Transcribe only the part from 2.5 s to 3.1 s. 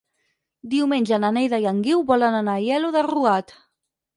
a Aielo de